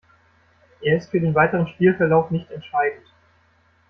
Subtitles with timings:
[0.81, 3.05] Er ist für den weiteren Spielverlauf nicht entscheidend.